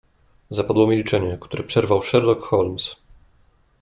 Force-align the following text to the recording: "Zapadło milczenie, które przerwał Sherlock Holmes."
"Zapadło 0.51 0.87
milczenie, 0.87 1.37
które 1.41 1.63
przerwał 1.63 2.03
Sherlock 2.03 2.41
Holmes." 2.41 2.95